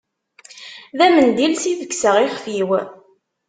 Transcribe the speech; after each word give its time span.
D 0.97 0.99
amendil 1.05 1.53
s 1.61 1.63
i 1.71 1.73
begseɣ 1.79 2.15
ixf-iw. 2.25 2.69